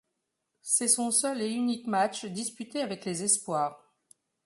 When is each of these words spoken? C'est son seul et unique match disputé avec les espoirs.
C'est 0.63 0.87
son 0.87 1.11
seul 1.11 1.43
et 1.43 1.51
unique 1.51 1.85
match 1.85 2.25
disputé 2.25 2.81
avec 2.81 3.05
les 3.05 3.21
espoirs. 3.21 3.93